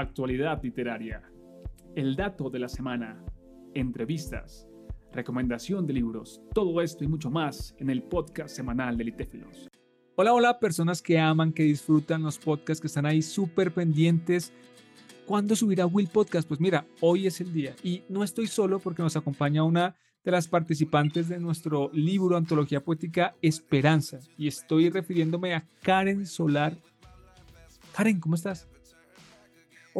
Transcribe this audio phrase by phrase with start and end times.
[0.00, 1.22] actualidad literaria,
[1.94, 3.24] el dato de la semana,
[3.74, 4.68] entrevistas,
[5.12, 9.68] recomendación de libros, todo esto y mucho más en el podcast semanal de Litéfilos.
[10.14, 14.52] Hola, hola, personas que aman, que disfrutan los podcasts, que están ahí súper pendientes.
[15.26, 16.48] ¿Cuándo subirá Will Podcast?
[16.48, 20.30] Pues mira, hoy es el día y no estoy solo porque nos acompaña una de
[20.30, 26.76] las participantes de nuestro libro Antología Poética Esperanza y estoy refiriéndome a Karen Solar.
[27.94, 28.68] Karen, ¿cómo estás?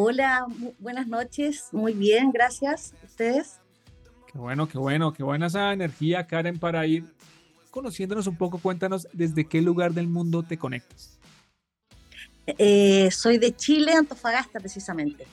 [0.01, 0.47] Hola,
[0.79, 2.95] buenas noches, muy bien, gracias.
[3.03, 3.59] ¿Ustedes?
[4.31, 7.05] Qué bueno, qué bueno, qué buena esa energía, Karen, para ir
[7.73, 8.59] conociéndonos un poco.
[8.59, 11.19] Cuéntanos desde qué lugar del mundo te conectas.
[12.47, 15.27] Eh, soy de Chile, Antofagasta, precisamente.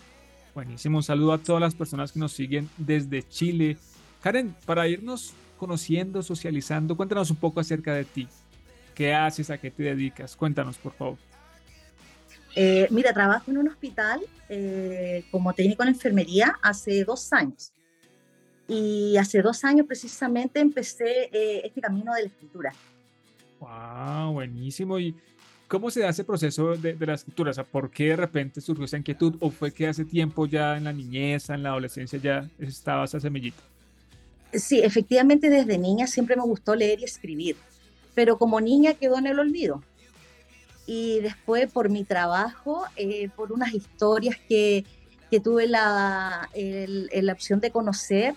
[0.55, 3.77] Buenísimo, un saludo a todas las personas que nos siguen desde Chile.
[4.23, 8.27] Karen, para irnos conociendo, socializando, cuéntanos un poco acerca de ti.
[8.95, 9.51] ¿Qué haces?
[9.51, 10.35] ¿A qué te dedicas?
[10.35, 11.17] Cuéntanos, por favor.
[12.55, 17.73] Eh, mira, trabajo en un hospital eh, como técnico en enfermería hace dos años.
[18.67, 22.73] Y hace dos años precisamente empecé eh, este camino de la escritura.
[23.59, 24.33] ¡Wow!
[24.33, 24.97] Buenísimo.
[24.97, 25.15] ¿Y
[25.67, 27.51] cómo se da ese proceso de, de la escritura?
[27.51, 29.35] O sea, ¿por qué de repente surgió esa inquietud?
[29.39, 33.19] ¿O fue que hace tiempo ya en la niñez, en la adolescencia ya estaba esa
[33.19, 33.61] semillita?
[34.53, 37.57] Sí, efectivamente desde niña siempre me gustó leer y escribir,
[38.13, 39.83] pero como niña quedó en el olvido.
[40.87, 44.85] Y después por mi trabajo, eh, por unas historias que,
[45.31, 48.35] que tuve la, el, la opción de conocer,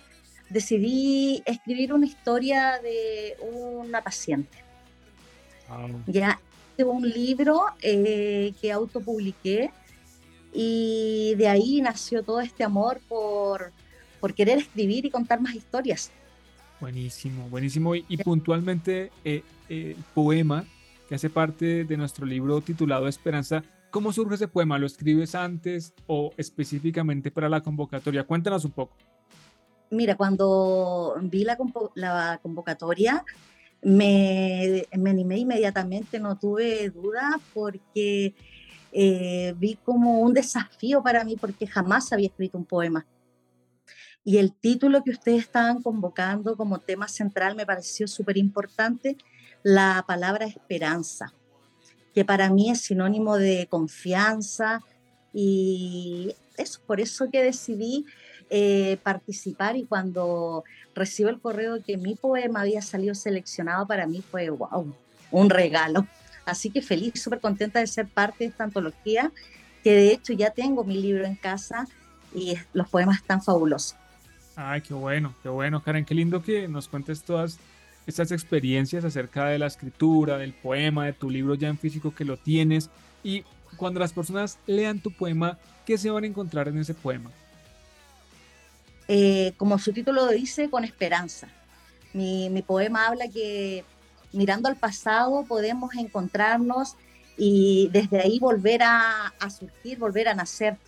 [0.48, 4.58] decidí escribir una historia de una paciente.
[5.68, 6.02] Wow.
[6.06, 6.40] Ya
[6.84, 9.70] un libro eh, que autopubliqué
[10.52, 13.72] y de ahí nació todo este amor por,
[14.20, 16.10] por querer escribir y contar más historias.
[16.80, 17.96] Buenísimo, buenísimo.
[17.96, 20.64] Y, y puntualmente eh, eh, el poema
[21.08, 24.78] que hace parte de nuestro libro titulado Esperanza, ¿cómo surge ese poema?
[24.78, 28.24] ¿Lo escribes antes o específicamente para la convocatoria?
[28.24, 28.94] Cuéntanos un poco.
[29.90, 31.56] Mira, cuando vi la,
[31.94, 33.24] la convocatoria,
[33.80, 38.34] me, me, animé inmediatamente, no tuve duda porque
[38.92, 43.06] eh, vi como un desafío para mí porque jamás había escrito un poema.
[44.24, 49.16] Y el título que ustedes estaban convocando como tema central me pareció súper importante,
[49.62, 51.32] la palabra esperanza,
[52.14, 54.80] que para mí es sinónimo de confianza
[55.32, 58.04] y es por eso que decidí
[58.50, 60.64] eh, participar y cuando
[60.94, 64.94] recibo el correo que mi poema había salido seleccionado, para mí fue wow,
[65.30, 66.06] un regalo.
[66.46, 69.30] Así que feliz, súper contenta de ser parte de esta antología,
[69.84, 71.86] que de hecho ya tengo mi libro en casa
[72.34, 73.96] y los poemas están fabulosos.
[74.56, 77.58] Ay, qué bueno, qué bueno, Karen, qué lindo que nos cuentes todas
[78.08, 82.24] estas experiencias acerca de la escritura, del poema, de tu libro ya en físico que
[82.24, 82.88] lo tienes.
[83.22, 83.44] Y
[83.76, 87.30] cuando las personas lean tu poema, ¿qué se van a encontrar en ese poema?
[89.08, 91.48] Eh, como su título dice, con esperanza.
[92.14, 93.84] Mi, mi poema habla que
[94.32, 96.96] mirando al pasado podemos encontrarnos
[97.36, 100.78] y desde ahí volver a, a surgir, volver a nacer.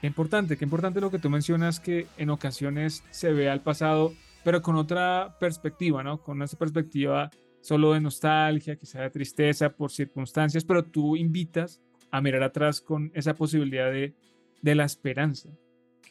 [0.00, 4.14] Qué importante, qué importante lo que tú mencionas, que en ocasiones se ve al pasado,
[4.44, 6.22] pero con otra perspectiva, ¿no?
[6.22, 7.30] Con una perspectiva
[7.60, 11.80] solo de nostalgia, quizá de tristeza por circunstancias, pero tú invitas
[12.10, 14.14] a mirar atrás con esa posibilidad de,
[14.62, 15.48] de la esperanza.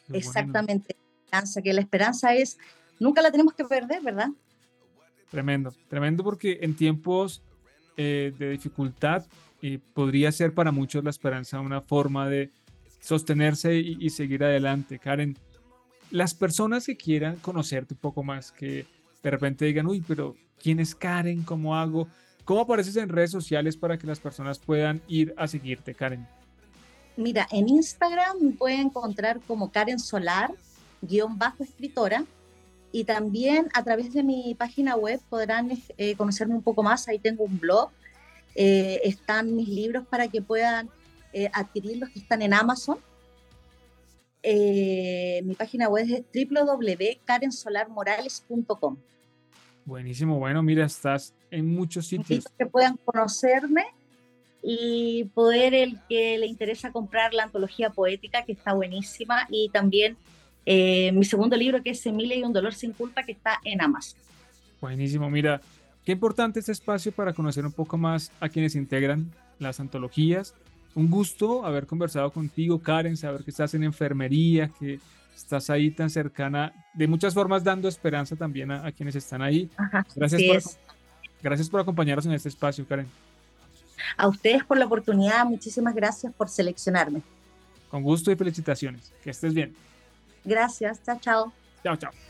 [0.06, 2.58] Qué Exactamente, esperanza, que la esperanza es,
[2.98, 4.30] nunca la tenemos que perder, ¿verdad?
[5.30, 7.42] Tremendo, tremendo porque en tiempos
[7.96, 9.26] eh, de dificultad
[9.62, 12.50] eh, podría ser para muchos la esperanza una forma de
[13.00, 14.98] sostenerse y, y, seguir adelante.
[14.98, 15.36] Karen,
[16.10, 18.86] las personas que quieran conocerte un poco más, que
[19.22, 21.42] de repente digan, uy, pero ¿quién es Karen?
[21.42, 22.08] ¿Cómo hago?
[22.44, 26.26] ¿Cómo apareces en redes sociales para que las personas puedan ir a seguirte, Karen?
[27.16, 30.50] Mira, en Instagram me pueden encontrar como Karen Solar,
[31.02, 32.24] guion bajo escritora,
[32.92, 37.06] y también a través de mi página web podrán eh, conocerme un poco más.
[37.08, 37.90] Ahí tengo un blog,
[38.54, 40.88] eh, están mis libros para que puedan
[41.32, 42.98] eh, adquirir los que están en Amazon.
[44.42, 48.96] Eh, mi página web es www.karensolarmorales.com.
[49.84, 52.46] Buenísimo, bueno, mira, estás en muchos sitios.
[52.58, 53.84] Que puedan conocerme
[54.62, 60.16] y poder el que le interesa comprar la antología poética, que está buenísima, y también
[60.66, 63.80] eh, mi segundo libro, que es Emilia y un dolor sin culpa, que está en
[63.80, 64.20] Amazon.
[64.80, 65.60] Buenísimo, mira,
[66.04, 70.54] qué importante este espacio para conocer un poco más a quienes integran las antologías
[70.94, 74.98] un gusto haber conversado contigo, Karen, saber que estás en enfermería, que
[75.36, 79.70] estás ahí tan cercana, de muchas formas dando esperanza también a, a quienes están ahí.
[79.76, 80.72] Ajá, gracias, por,
[81.42, 83.06] gracias por acompañarnos en este espacio, Karen.
[84.16, 87.22] A ustedes por la oportunidad, muchísimas gracias por seleccionarme.
[87.90, 89.12] Con gusto y felicitaciones.
[89.22, 89.74] Que estés bien.
[90.44, 91.52] Gracias, chao, chao.
[91.82, 92.29] Chao, chao.